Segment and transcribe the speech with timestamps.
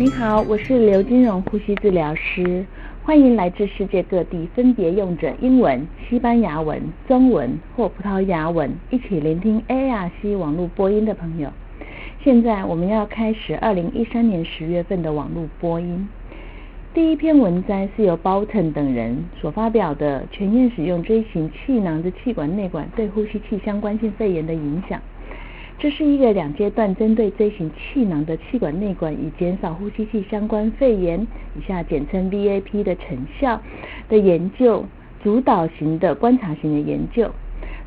[0.00, 2.64] 你好，我是刘金荣呼吸治疗师，
[3.02, 11.52] 欢迎来自世界各地分别用着英文、西班牙文、中文或葡萄牙文一起聆听 ARC 网络播音的朋友。
[12.24, 16.08] 现在我们要开始二零一三年十月份的网络播音。
[16.94, 24.98] 第一篇文章是由 Bolton 等人所发表的，全面使用锥形气囊的气管内管对呼吸器相关性肺炎的影响。
[25.80, 31.26] 这是一个两阶段针对锥形气囊的气管内管以减少呼吸器相关肺炎
[31.58, 33.58] （以下简称 VAP） 的成效
[34.06, 34.84] 的研究，
[35.24, 37.30] 主导型的观察型的研究。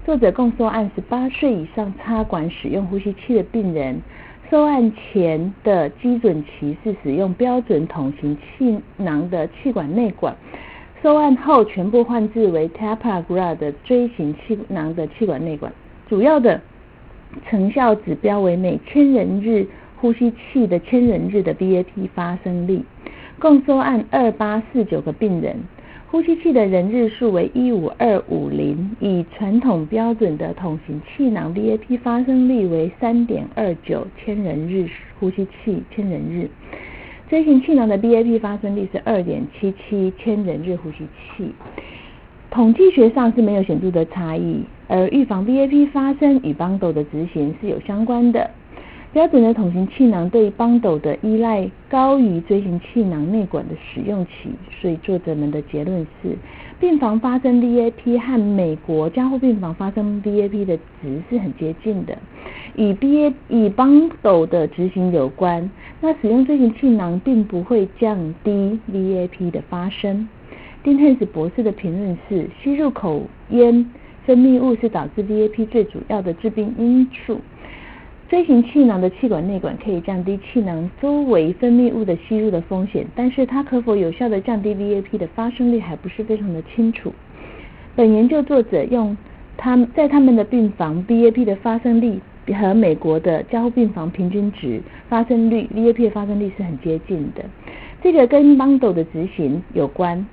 [0.04, 4.02] 作者共收案十八岁以上插管使用呼吸器的病人，
[4.50, 10.36] 收案前的基准期是使用标准筒型气囊的气管内管，
[11.04, 15.72] 收案后全部换置为 Tapagra 的锥形气囊的气管内管，
[16.10, 16.60] 主要的。
[17.50, 19.66] 成效指标为每千人日
[19.96, 22.82] 呼吸器的千人日的 VAP 发生率，
[23.40, 25.56] 共收案二八四九个病人，
[26.08, 34.88] 呼吸器的人日数为一五二五零，以传统标准的筒型气囊 VAP 发生率为三点二九千人日
[35.20, 36.50] 呼吸器千人日，
[37.30, 40.98] 锥形气囊的 VAP 发生率是二点七七千人日呼吸
[41.36, 41.52] 器。
[42.52, 48.50] 统计学上是没有显著的差异，而预防 VAP 发生与邦斗的执行是有相关的。
[49.12, 54.50] 标准的筒形气囊对邦斗的依赖高于锥形气囊内管的使用期，
[54.82, 56.36] 所以作者们的结论是，
[56.80, 62.18] 病房发生 VAP 和美国加护病房发生 VAP 的值是很接近的，
[62.76, 65.70] 与 BA 与邦斗的执行有关。
[66.02, 70.28] 那使用锥形气囊并不会降低 VAP 的发生。
[70.82, 73.86] 丁汉斯博士的评论是：吸入口烟
[74.26, 77.40] 分泌物是导致 VAP 最主要的致病因素。
[78.30, 87.14] 锥形气囊的气管内管可以降低气囊周围分泌物的吸入的风险，但是它可否有效的降低 VAP 的发生率还不是非常的清楚。
[87.96, 89.16] 本研究作者用
[89.56, 97.46] 他们在他们的病房 VAP 的发生率和美国的加护病房平均值发生率 VAP 的发生率是很接近的。
[98.02, 100.26] 这个跟 bundle 的执行有关。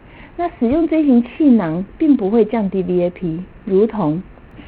[0.43, 4.23] 那使用锥形气囊并不会降低 VAP，如同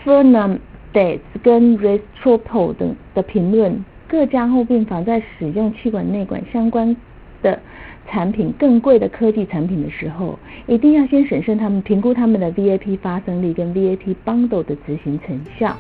[0.05, 6.95] Fernandez 跟 r e s t r o p o 等的评论，各家后病房在使用气管内管相关
[7.41, 7.59] 的
[8.07, 15.75] 产品更贵的科技产品的时候，一定要先审慎他们评估他们的 VAP 发生率跟 VAP bundle 的执行成效。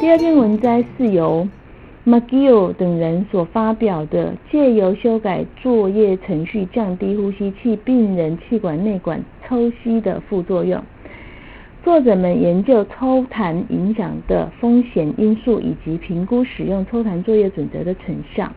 [0.00, 1.46] 第二篇文摘是由。
[2.06, 10.82] McGill 等人所发表的借由修改作业程序降低呼吸器病人气管内管抽吸的副作用。
[11.82, 18.52] 作者们研究抽痰影响的风险因素以及评估使用抽痰作业准则的成效。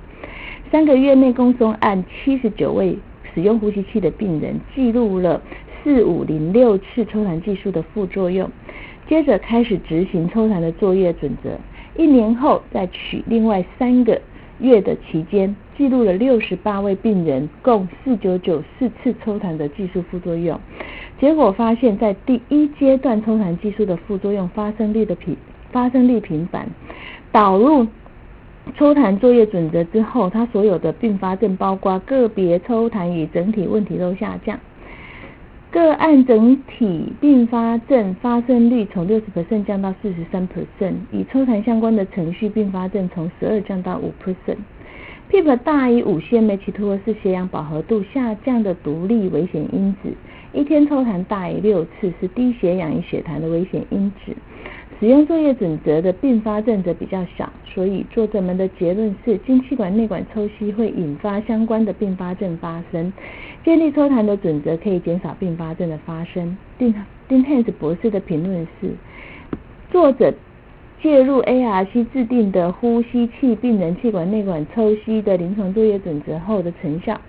[0.69, 2.97] 三个月内，共送按七十九位
[3.34, 5.41] 使用呼吸器的病人记录了
[5.81, 8.52] 四五零六次抽痰技术的副作用，
[9.07, 11.52] 接着开始执行抽痰的作业准则。
[11.97, 14.22] 一年后，再取另外三个
[14.59, 20.59] 月的期间，记录了六十八位病人共四九九四次抽痰的技术副作用。
[21.19, 25.36] 结果发现，在第一阶段抽痰技术的副作用发生率的频
[25.72, 26.69] 发生率频繁。
[27.31, 27.88] 导入
[28.75, 34.59] 抽痰作业准则之后，他所有的并发症，包括个别抽痰与整体问题都下降。
[35.77, 44.57] 个案整体并发症发生率从六十 percent 降到四十三 percent，与抽痰相关的程序并发症从十二降到五 percent。
[45.29, 50.09] Pip 大于五 cmH2 是血氧饱和度下降的独立危险因子，
[50.51, 54.35] 一天抽痰大于六次是低血氧与血痰的危险因子。
[55.00, 63.13] 使用作业准则的并发症则比较小，所以作者们的结论是，经气管内管抽吸会引发相关的并发症发生。
[63.63, 66.57] 建立抽痰的准则可以减少并发症的发生。
[66.80, 66.91] 丁
[67.28, 68.90] 丁汉斯博士的评论是，
[69.91, 70.34] 作者
[71.00, 77.21] 介入 ARC 制定的呼吸器病人气管内管抽吸的临床作业准则后的成效。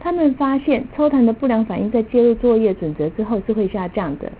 [0.00, 4.32] 他们发现抽痰的不良反应在介入作业准则之后是会下降的。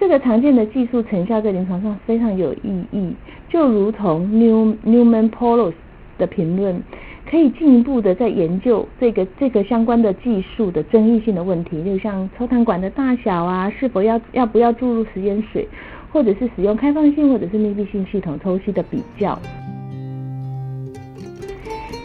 [0.00, 3.12] 这个常见的技术成效在临床上非常有意义，
[3.48, 5.72] 就如同 New Newman Polos
[6.16, 6.80] 的评论，
[7.28, 15.66] 可以进一步的在研究这个这个相关的技术的争议性的问题，就像抽痰管的大小啊，是否要要不要注入食盐水，
[16.12, 19.36] 或者是使用开放性或者是密闭性系统抽吸的比较。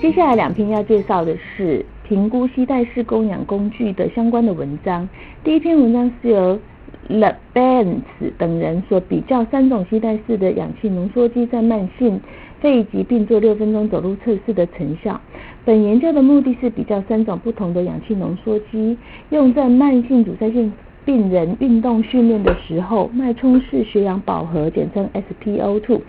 [0.02, 5.08] 接下来两篇要介绍的是评估吸带式供氧工具的相关的文章。
[5.44, 6.60] 第一篇文章是由
[7.08, 12.20] l e b a n s 等人所比较三种吸带式的氧气浓缩机在慢性
[12.60, 15.20] 肺疾病做六分钟走路测试的成效。
[15.66, 18.98] 本研究的目的是比较三种不同的氧气浓缩机，
[19.30, 20.72] 用在慢性阻塞性
[21.06, 26.00] 病人运动训练的时候，脉冲式血氧饱和，简称 SpO2，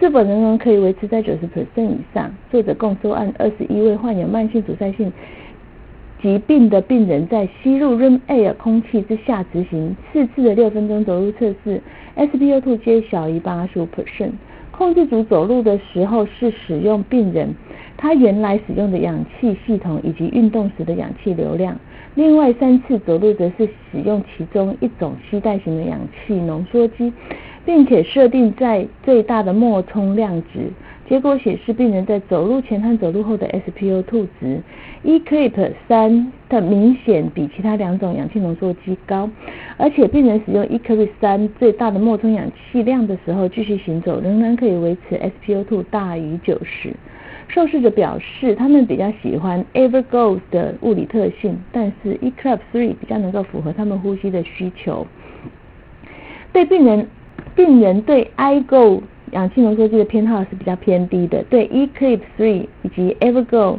[0.00, 2.30] 是否仍然可以维持在九十 percent 以上。
[2.50, 5.12] 作者共收案二十一位患有慢性阻塞性
[6.20, 11.80] 疾病的病人，在吸入 room air 空气之下执行四次的六分钟走路测试
[12.16, 14.32] ，SpO2 皆小于八十五 percent。
[14.72, 17.54] 控制组走路的时候是使用病人。
[17.96, 21.76] 他原来使用的氧气系统以及运动时的氧气流量，
[22.14, 27.12] 另外三次走路则是使用其中一种吸带型的氧气浓缩机，
[27.64, 30.70] 并且设定在最大的脉冲量值。
[31.08, 34.60] 结果显示，病人在走路前和走路后的 SpO2 值
[35.04, 39.30] Eclipse 三的明显比其他两种氧气浓缩机高，
[39.78, 46.92] 而且病人使用 Eclipse 三最大的脉冲氧气量的时候继续行走，仍然可以维持 SpO2 大于九十。
[47.48, 55.06] 受试者表示，他们比较喜欢 Evergo 的物理特性，但是 Eclipse Three 比较能够符合他们呼吸的需求。
[56.52, 57.08] 对病人，
[57.56, 59.00] 病人对 iGo
[59.32, 63.78] 氧气浓缩机的偏好是比较偏低的，对 Eclipse Three 以及 Evergo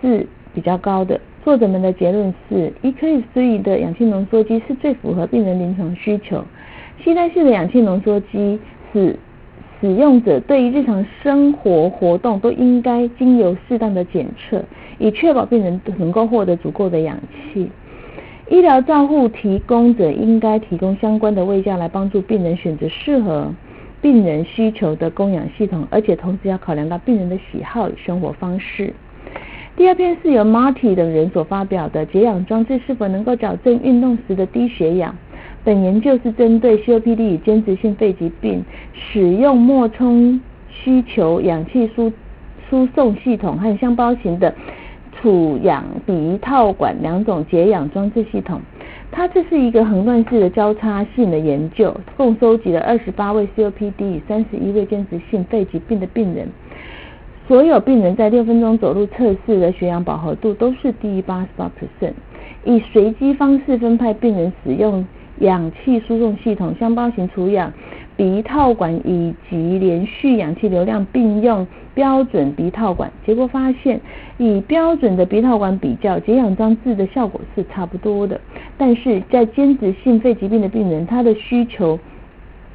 [0.00, 1.20] 是比较高的。
[1.44, 6.44] 作者们的结论是，Eclipse Three 的氧气浓缩机是最符合病人临床需求。
[7.02, 8.58] 吸带式的氧气浓缩机
[8.92, 9.16] 是。
[9.80, 14.64] 使用者对于日常生活活动都应该经由适当的检测，
[15.00, 17.18] 以确保病人能够获得足够的氧
[17.52, 17.68] 气。
[18.48, 23.52] 医疗照护提供者应该提供相关的卫教来帮助病人选择适合
[24.02, 28.92] 病人需求的供氧系统，而且同时要考量到病人的喜好与生活方式。
[29.76, 35.16] 第二篇是由 Marty 等人所发表的，解氧装置是否能够矫正运动时的低血氧。
[35.64, 42.12] 本研究是针对 COPD 与间质性肺疾病，使用脉冲需求氧气输
[42.68, 44.52] 输送系统和箱包型的
[45.12, 48.60] 储氧鼻套管两种解氧装置系统。
[49.12, 56.48] 它这是一个横断式的交叉性的研究，共收集了二十八位 COPD 与三十一位间质性肺疾病的病人。
[57.46, 62.14] 所有病人在六分钟走路测试的血氧饱和度都是低于八十八 percent。
[62.64, 65.04] 以随机方式分派病人使用。
[65.38, 67.72] 氧气输送系统、箱包型储氧
[68.16, 74.00] 鼻套管以及连续氧气流量并用标准鼻套管，结果发现，
[74.38, 78.40] 以标准的鼻套管比较，解氧装置的效果是差不多的。
[78.78, 81.98] 但是在间质性肺疾病的病人，他的需求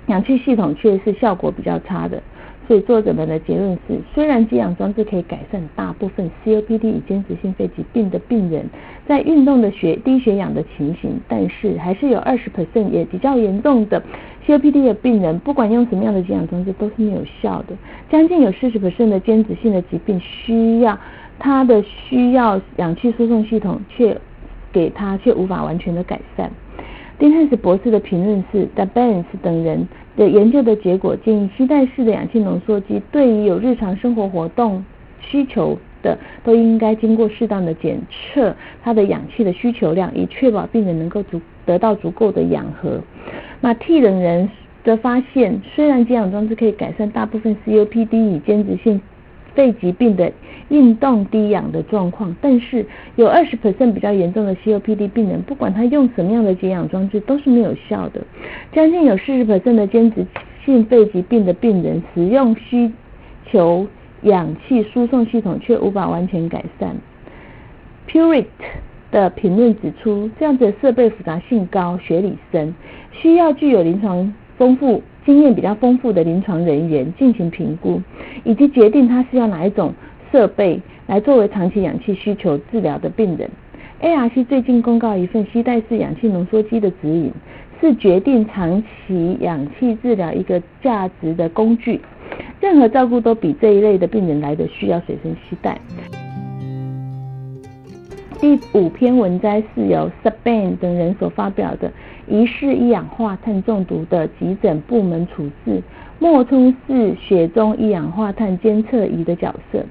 [0.08, 2.22] 氧气系统却是效果比较差的。
[2.68, 8.66] 所以作者们的结论是，虽然解氧装置可以改善大部分 COPD 与间质性肺疾病的病人
[9.08, 14.04] 在运动的血低血氧的情形，但是还是有二十 percent 也比较严重的
[14.48, 17.76] COPD 的病人，不管用什么样的解氧装置都是没有效的。
[18.10, 20.98] 将近有四十%的间质性的疾病需要
[21.38, 24.18] 它的需要氧气输送系统，却
[24.72, 26.50] 给它却无法完全的改善。
[27.20, 29.88] 丁汉斯博士的评论是 d a b e n s 等人。
[30.16, 34.84] 的研究的结果建议，吸带式的氧气浓缩机对于有日常生活活动
[35.20, 38.02] 需求的，都应该经过适当的检
[38.34, 43.00] 测它的氧气的需求量，以确保病人能够足得到足够的氧合。
[43.62, 44.50] 那 T 等人
[44.84, 49.00] 的发现，虽然接氧装置可以改善大部分 COPD 与间质性
[49.54, 50.32] 肺疾病的
[50.70, 58.22] 运动低氧的状况，但是有二十 percent 比较严重的 COPD 病人，不管他用什么样的解氧装置都是没有效的。
[58.72, 60.26] 将近有四十 percent 的间质
[60.64, 62.92] 性肺疾病的病人，使用需
[63.50, 63.88] 求
[64.22, 66.96] 氧气输送系统却无法完全改善。
[68.08, 68.46] Purit
[69.12, 72.74] 的评论指出，这样子的设备复杂性高、学理深，
[73.12, 75.02] 需要具有临床丰富。
[75.26, 78.02] 经验比较丰富的临床人员进行评估，
[78.46, 79.94] 以及决定他是要哪一种
[80.32, 83.50] 设备来作为长期氧气需求治疗的病人。
[84.00, 87.30] ARC 最近公告一份吸带式氧气浓缩机的指引，
[87.82, 92.00] 是决定长期氧气治疗一个价值的工具。
[92.62, 95.78] 任何照顾都比这一类的病人来的需要随身携带。
[98.40, 101.92] 第五篇文摘是由 Saban 等人所发表的。
[102.28, 105.82] 疑似一氧化碳中毒的急诊部门处置，
[106.20, 109.84] 脉冲式血中一氧化碳监测仪的角色。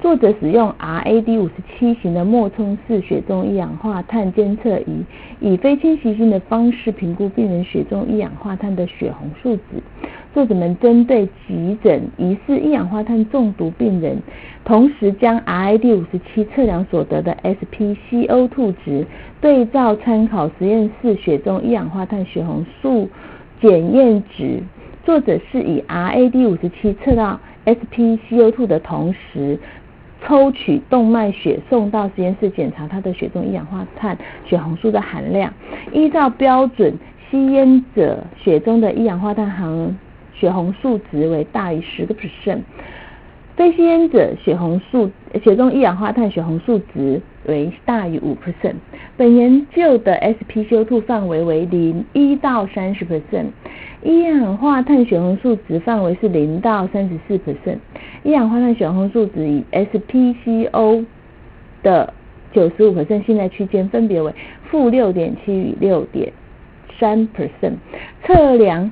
[0.00, 5.04] 作者使用 RAD 五十七型的脉冲式血中一氧化碳监测仪，
[5.40, 9.82] 以非侵袭性的方式评估病人血中一氧化碳的血红素值。
[10.34, 14.16] 作者们针对急诊疑似一氧化碳中毒病人，
[14.64, 19.06] 同时将 RAD 五十七测量所得的 SpCO2 值
[19.42, 23.10] 对照参考实验室血中一氧化碳血红素
[23.60, 24.62] 检验值。
[25.04, 29.58] 作者是以 RAD 五十七测到 SpCO2 的同时，
[30.24, 35.52] 抽取动脉血送到实验室检查他的血中一氧化碳血红素的含量。
[35.92, 36.94] 依照标准，
[37.30, 39.94] 吸烟者血中的一氧化碳含
[40.42, 42.62] 血红素值为大于十个 percent。
[43.54, 45.08] 非吸烟者血红素
[45.44, 48.74] 血中一氧化碳血红素值为大于五 percent。
[49.16, 53.50] 本研究的 SpCO2 范围为零一到三十 percent，
[54.02, 57.78] 一氧化碳血红素值范围是零到三十四 percent。
[58.24, 61.04] 一氧化碳血红素值与 SpCO
[61.84, 62.12] 的
[62.52, 64.34] 九十五 percent 现在区间分别为
[64.64, 66.32] 负六点七与六点
[66.98, 67.74] 三 percent。
[68.24, 68.90] 测量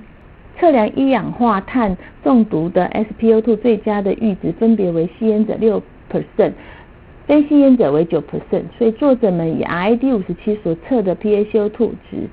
[0.61, 2.87] 测量一氧化碳中毒的
[3.19, 6.53] SpO2 最佳的阈值分别为吸烟者六 percent，
[7.27, 8.65] 非吸烟者为九 percent。
[8.77, 12.29] 所以作者们以 ID 五十七所测的 PaCO2 值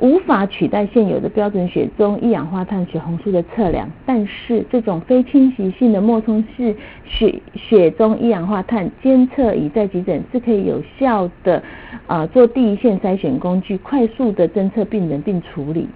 [0.00, 11.62] 无法取代现有的标准血中一氧化碳血红素的测量，但是这种非侵袭性的脉冲式血血中一氧化碳监测仪在急诊是可以有效的
[12.08, 15.86] 啊做第一线筛选工具，快速的侦测病人并处理。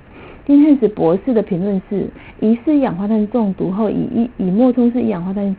[0.49, 2.07] 丁汉斯博士的评论是：
[2.41, 5.55] 疑似一氧化碳中毒后，以一以脉冲式一氧化碳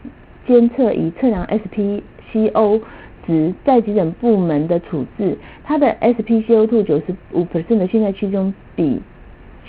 [0.48, 2.82] 监测仪测量 SpCO
[3.28, 9.00] 值，在急诊部门的处置，它的 SpCO2 九十五 percent 的现在区中比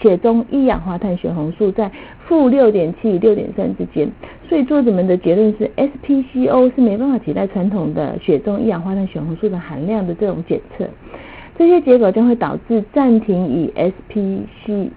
[0.00, 1.90] 血中一氧化碳血红素在
[2.26, 4.10] 负六点七与六点三之间。
[4.48, 10.88] 所以作者们的结论是，SpCO 是没办法取代传统的血中一氧化碳血红素的含量的这种检测。
[11.58, 14.88] 这些结果将会导致暂停以 SpC。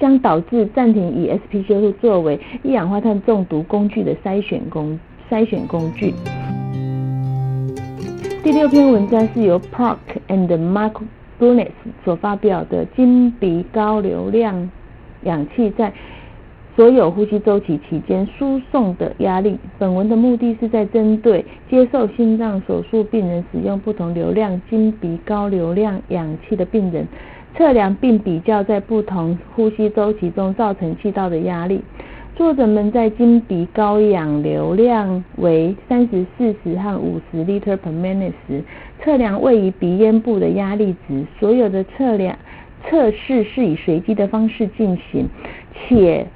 [0.00, 4.98] 将导致暂停以 SP 修复作为一氧化碳中毒工具的筛选工
[5.30, 6.14] 筛选工具。
[8.42, 10.94] 第六篇文章是由 Park and Mark
[11.38, 11.68] Brunis
[12.02, 14.70] 所发表的金鼻高流量
[15.24, 15.92] 氧气在
[16.74, 19.58] 所有呼吸周期期间输送的压力。
[19.78, 27.06] 本文的目的是在针对接受心脏手术病人使用不同流量金鼻高流量氧气的病人。
[27.56, 31.82] 测量并比较在不同呼吸周期中造成气道的压力。
[32.36, 38.62] 作者们在经鼻高氧流量为三十四十和五十 liter per minute 时，
[39.02, 41.22] 测量位于鼻咽部的压力值。
[41.38, 42.34] 所有的测量
[42.88, 45.28] 测试是以随机的方式进行，
[45.74, 46.26] 且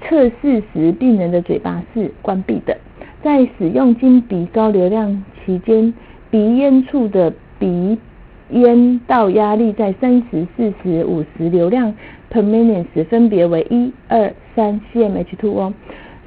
[0.00, 2.76] 测试时病人的嘴巴是关闭的。
[3.22, 5.94] 在使用经鼻高流量期间，
[6.28, 7.96] 鼻咽处的鼻
[8.50, 11.94] 烟道压力在三十、四十、五十流量
[12.30, 15.72] per minute 时，分别为一、二、三 cmH2O。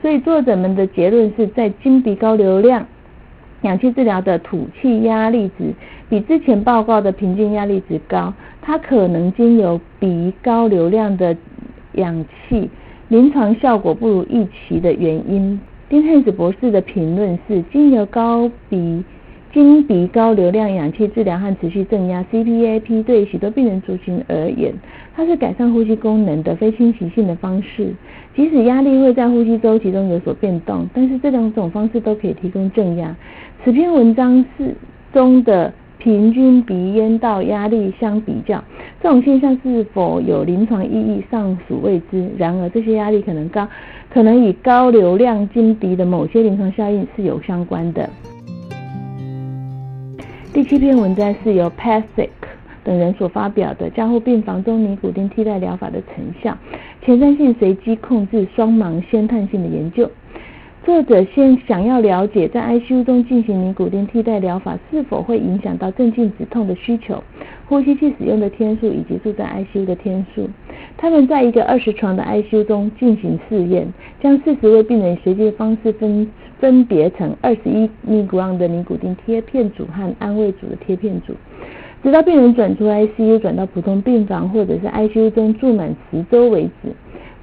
[0.01, 2.85] 所以作者们的结论是在金鼻高流量
[3.61, 5.73] 氧气治疗的吐气压力值
[6.09, 11.35] 比之前报告的平均压力值高，它可能经由鼻高流量的
[11.93, 12.69] 氧气
[13.07, 15.59] 临床效果不如预期的原因。
[15.89, 19.03] 丁汉斯博士的评论是经由高鼻
[19.55, 24.73] 经鼻高流量氧气治疗和持续正压 （CPAP） 对许多病人族群而言，
[25.15, 27.93] 它是改善呼吸功能的非侵袭性的方式。
[28.35, 33.15] 即使压力会在呼吸周期中有所变动，但是这两种方式都可以提供正压。
[33.63, 34.75] 此篇文章是
[35.13, 38.61] 中的平均鼻咽道压力相比较，
[39.01, 42.29] 这种现象是否有临床意义尚属未知。
[42.37, 43.65] 然而，这些压力可能高，
[44.09, 48.09] 可能与高流量经鼻的某些临床效应是有相关的。
[50.55, 52.29] 第七篇文章是由 Pasick
[52.81, 56.55] 等人所发表的加护病房中尼古丁替代疗法的成效，
[57.01, 60.09] 前瞻性随机控制双盲先探性的研究。
[60.85, 67.21] 作者先想要了解在 ICU 中进行尼古丁替代疗法是否会影响到镇静止痛的需求、
[67.65, 69.43] 呼吸器使用的天数以及住在
[69.73, 70.49] ICU 的天数。
[70.97, 73.87] 他们在一个二十床的 ICU 中进行试验，
[74.21, 76.27] 将四十位病人随机方式分。
[76.57, 81.33] 分别成二十一 mg 的尼古丁贴片组和安慰组的贴片组，
[82.01, 86.89] 直到病人转出 ICU 转到普通病房或者是 ICU 中住满十周为止。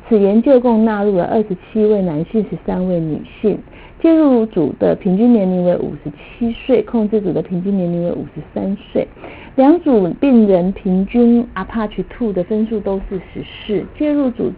[0.08, 3.58] 此研究共纳入了二十七位男性、十三位女性。
[4.00, 9.06] 介入组的平均年龄为五十七岁，控制组的平均年龄为五十三岁。
[9.54, 13.84] 两组病人平均 Apache Two 的分数都是十四。
[13.98, 14.50] 介入组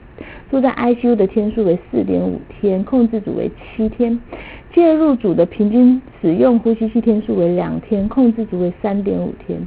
[0.48, 4.20] 住在 ICU 的天数为四点五天，控制组为七天。
[4.72, 9.58] 介入组的平均使用呼吸器天数为两天，控制组为三点五天。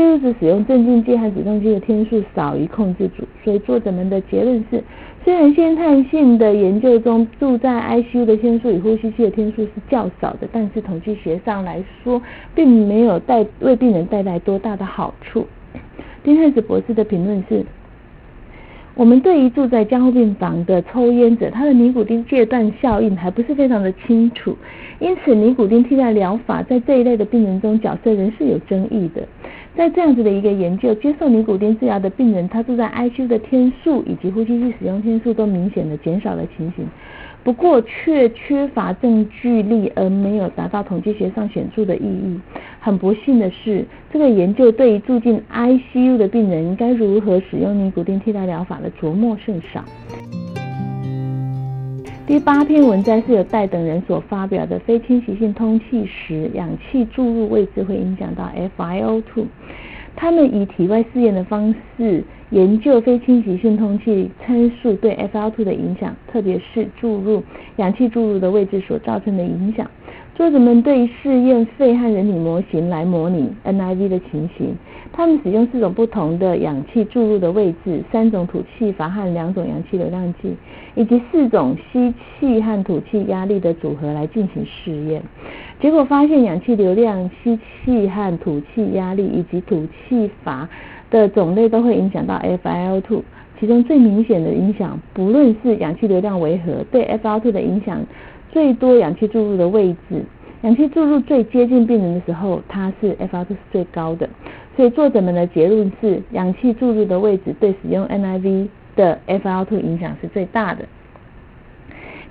[0.00, 4.82] 介入组使用镇静剂和止痛剂的天数少于控制组，所以作者们的结论是：
[5.22, 12.22] 虽然先探性的研究中住在 ICU 的天数与呼吸器的天数是较少的，但是统计学上来说，
[12.54, 15.46] 并没有带为病人带来多大的好处。
[16.24, 17.62] 丁汉斯博士的评论是。
[18.96, 24.56] 我们对于住在加护病房的抽烟者，他的尼古丁戒断效应还不是非常的清楚，
[24.98, 29.22] 因此尼古丁替代疗法在这一类的病人中角色仍是有争议的。
[29.76, 36.86] 在这样子的一个研究，接受尼古丁治疗的病人，他住在 ICU 的天数以及呼吸器使用天数都明显的减少了情形。
[37.42, 42.38] 不过却缺乏证据力，而没有达到统计学上显著的意义。
[42.80, 49.82] 很不幸的是，这个研究对于住进 ICU 的病人该如何使用尼古丁替代疗法的琢磨甚少。
[52.26, 59.46] 第八篇文章是由戴等人所发表的，非侵袭性通气时氧气注入位置会影响到 FiO2。
[60.20, 67.42] 他们以体外试验的方式研究非侵袭性通气参数对 FiO2 的影响，特别是注入
[67.76, 69.90] 氧气注入的位置所造成的影响。
[70.40, 74.74] 作者们对试验肺和人体模型来模拟 NIV 的情形。
[75.12, 80.56] 他们使用四种不同的氧气注入的位置、三种吐气阀和两种氧气流量计，
[80.94, 85.22] 以及四种吸气和吐气压力的组合来进行试验。
[85.78, 90.66] 结果发现，氧气流量、吸气和吐气压力以及吐气阀
[91.10, 93.20] 的种类都会影响到 FiO2。
[93.58, 98.00] 其中最明显的影响，不论是氧气流量为何，对 FiO2 的影响
[98.52, 98.96] 最多。
[98.96, 100.22] 氧气注入的位置，
[100.62, 104.28] 氧气注入最接近病人的时候，它是 FiO2 是最高的。
[104.76, 110.84] 所以作者们的结论是，氧气注入的位置对使用 NIV 的 FiO2 影响是最大的。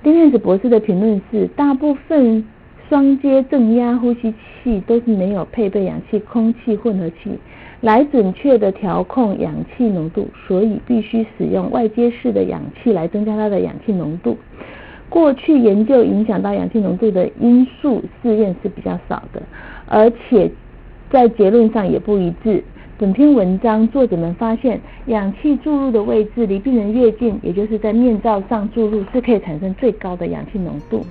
[0.02, 2.44] 丁汉子博士的评论是，大部分
[2.88, 7.38] 双阶正压呼吸器都是没有配备氧气空气混合器
[7.82, 14.36] 来准确的调控氧气浓度，所以必须使用外接式的氧气来增加它的氧气浓度。
[15.10, 19.42] 过去研究影响到氧气浓度的因素试验是比较少的，
[19.86, 20.50] 而且。
[21.12, 22.62] 在结论上也不一致。
[22.96, 31.04] 本篇文章作者们发现，氧气注入的位置离病人越近，也就是在面罩上注入，是可以产生最高的氧气浓度。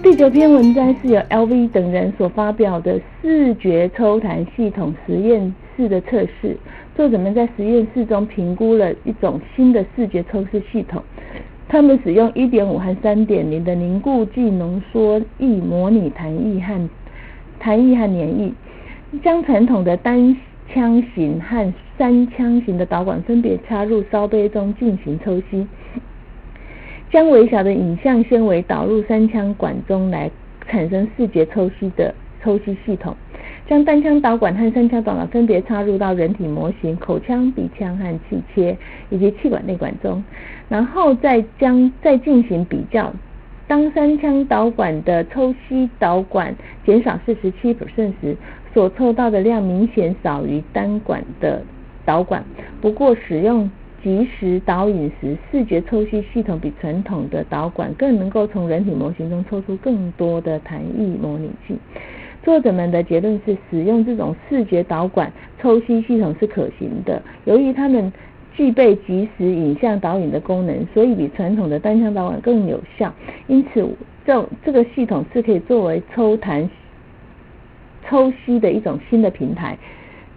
[0.00, 6.56] 第九篇文章是由 LV 等人所发表的视觉抽痰系统实验室的测试。
[6.96, 11.02] 作者们在实验室中评估了一种新的视觉抽试系统，
[11.68, 16.88] 他们使用1.5和3.0的凝固剂浓缩液模拟痰液和。
[17.60, 18.52] 痰液和粘液，
[19.22, 20.36] 将传统的单
[20.72, 25.66] 腔型和三腔型的导管分别插入烧杯中进行抽吸，
[27.10, 30.30] 将微小的影像纤维导入三腔管中来
[30.68, 33.16] 产生视觉抽吸的抽吸系统，
[33.68, 38.74] 将单腔导管和三腔导管分别插入到人体模型口腔、鼻腔和气切
[39.10, 40.24] 以及气管内管中，
[40.70, 43.12] 然后再将再进行比较。
[43.66, 47.76] 当三腔导管的抽吸导管减少四十七
[48.22, 48.34] 时，
[48.72, 51.62] 所抽到的量明显少于单管的
[52.06, 52.42] 导管。
[52.80, 53.70] 不过，使用
[54.02, 61.76] 即时导引时，视觉抽吸系统比传统的导管更能够从人体模型中抽出更多的痰液模拟器。
[62.48, 65.30] 作者们的结论是，使用这种视觉导管
[65.60, 67.20] 抽吸系统是可行的。
[67.44, 68.10] 由于他们
[68.54, 73.12] 具备即时影像导引的功能，所以比传统的单腔导管更有效。
[73.48, 73.86] 因此，
[74.24, 76.66] 这这个系统是可以作为抽痰、
[78.08, 79.76] 抽吸的一种新的平台。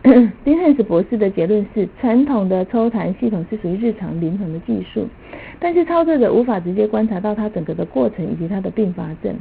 [0.44, 5.08] 丁汉斯博士的结论是，传统的抽痰系统是属于日常临床的技术，
[5.62, 9.34] 但是操作者无法直接观察到它整个的过程以及它的并发症。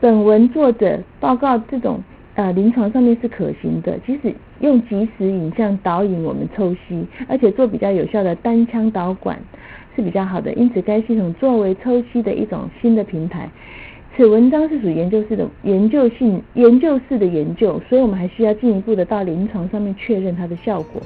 [0.00, 2.00] 本文作者报告这种。
[2.36, 9.38] 呃，临床上面是可行的，即使用即时影像导引我们抽吸，而且做比较有效的单腔导管
[9.94, 10.50] 是比较好的。
[10.54, 13.50] 因此，该系统作为抽吸的一种新的平台。
[14.16, 21.02] 此文章是属于研究室的研究性研究室的研究，所以我们还需要进一步的到临床上面确认它的效果。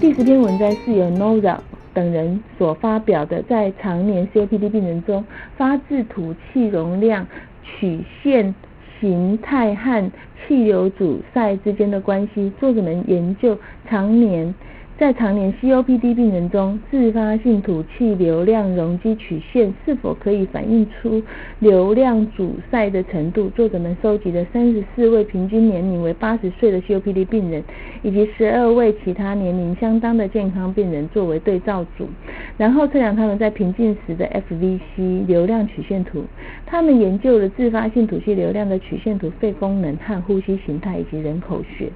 [0.00, 1.58] 第十篇文章是由 Nora
[1.96, 5.24] 等人所发表的，在常年 COPD 病人中
[5.56, 7.26] 发自吐气容量
[7.64, 8.54] 曲线。
[8.98, 10.10] 形态和
[10.48, 14.54] 气流阻塞之间的关系，作者们研究常年。
[14.98, 21.22] 在常年 COPD 病人中，自发性吐气流量容积曲线是否可以反映出
[21.58, 23.50] 流量阻塞的程度？
[23.50, 27.62] 作者们收集了三十四位平均年龄为八十岁的 COPD 病人，
[28.02, 32.08] 以及十二位其他年龄相当的健康病人作为对照组，
[32.56, 36.24] 然后测量他们在平静时的 FVC 流量曲线图。
[36.64, 41.90] 他们研究了自发性吐气流量的曲线图、肺功能和呼吸形态以及人口学。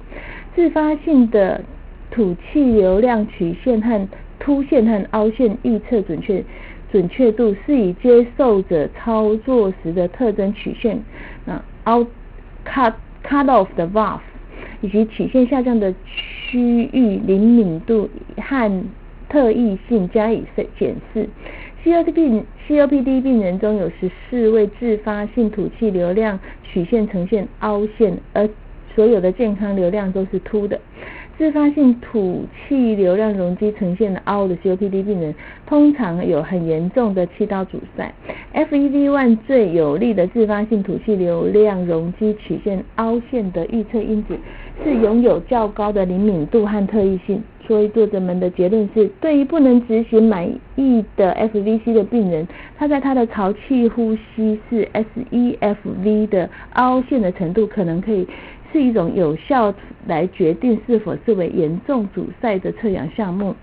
[0.55, 1.63] 自发性的
[2.11, 6.43] 吐气流量曲线和凸线和凹线预测准确
[6.91, 10.99] 准确度是以接受者操作时的特征曲线，
[11.45, 12.07] 啊，out
[12.65, 12.93] cut
[13.23, 14.19] cut off the valve，
[14.81, 18.83] 以及曲线下降的区域灵敏度和
[19.29, 20.43] 特异性加以
[20.77, 21.29] 检视。
[21.85, 28.47] COPD COPD 病人中有十四位自发性吐气流量曲线呈现凹陷，而
[28.93, 30.79] 所有的健康流量都是凸的。
[31.37, 35.33] 自发性吐气流量容积呈现的凹的 COPD 病人，
[35.65, 38.13] 通常有很严重的气道阻塞。
[38.53, 44.37] FEV1 最有力的自发性吐气流量容积曲线凹陷的预测因子，
[44.83, 47.41] 是拥有较高的灵敏度和特异性。
[47.67, 52.45] 所以作者们的结论是，对于不能执行满意的 FVC 的病人，
[52.77, 58.27] 他在他的潮气呼吸是 SEFV 的凹陷的程度，可能可以
[58.71, 59.73] 是一种有效
[60.07, 63.55] 来决定是否视为严重阻塞的测量项目。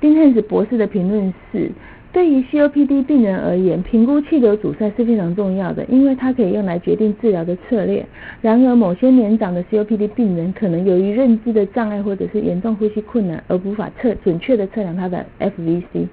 [0.00, 1.70] 丁汉斯博士的评论是。
[2.12, 8.06] 对于 COPD 病人而言，评估气流阻塞是非常重要的，因为它可以用来决定治疗的策略。
[8.40, 16.06] 然而，某些年长的 COPD 病人可能由于认知的障碍或者是严重呼吸困难，而无法测准确的测量他的 FVC。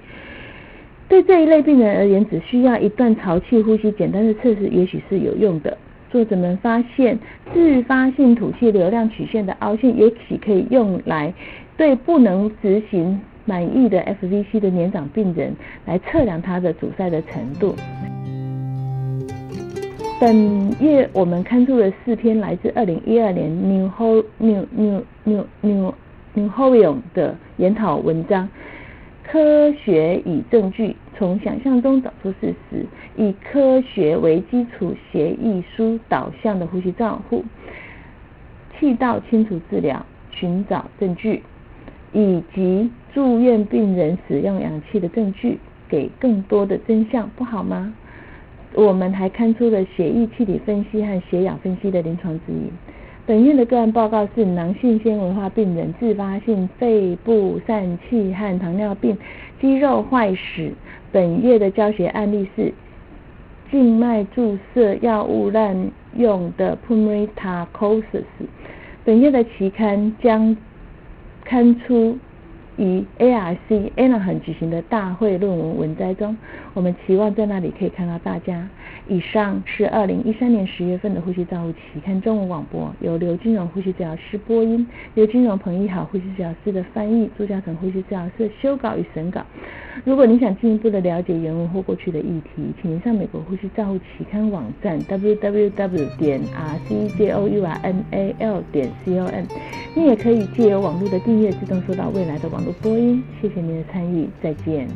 [1.08, 5.78] 对这一类病人而言，只需要一段潮气呼吸简单的测试，也许是有用的。
[6.12, 7.18] 作者们发现，
[7.52, 11.32] 自发性吐气流量曲线的凹陷，也许可以用来
[11.76, 13.18] 对不能执行。
[13.44, 15.52] 满意的 FVC 的年长病人
[15.84, 17.74] 来测量它的阻塞的程度。
[20.20, 25.94] 本月我们刊出了四篇来自二零一二年 New Ho New New New New
[26.34, 28.48] New Hovion 的研讨文章。
[29.32, 32.84] 科学与证据，从想象中找出事实，
[33.16, 37.42] 以科学为基础协议书导向的呼吸照护，
[38.78, 41.42] 气道清除治疗，寻找证据。
[42.12, 47.94] 以及住院病人使用氧气的证据，给更多的真相，不好吗？
[48.74, 52.70] 我们还看出了血液气体分析和血氧分析的临床指引。
[53.32, 59.16] 本院的个案报告是囊性纤维化病人自发性肺部疝气和糖尿病
[59.58, 60.70] 肌肉坏死。
[61.10, 62.74] 本月的教学案例是
[63.70, 68.46] 静脉注射药物滥用的 pulmonary t a c o s i s。
[69.02, 70.54] 本月的期刊将。
[71.44, 72.18] 刊出
[72.76, 76.36] 于 ARC a n a h e i 举行的大会论文文摘中，
[76.72, 78.68] 我们期望在那里可以看到大家。
[79.08, 89.44] 以上是二零一三年十月份的呼吸照护期刊中文广播，由刘金荣呼吸治疗师播音，刘金荣彭一好呼吸治疗师的翻译，朱嘉诚呼吸治疗师修稿与审稿。
[90.04, 96.40] 如果你想进一步的了解原文或过去的议题，请您上美国呼吸照护期刊网站 www 点
[96.88, 99.44] rcjournal 点 com。
[99.94, 103.22] 你也可以借由网络的订阅，自动收到未来的网络播音。
[103.40, 104.88] 谢谢您的参与，再见。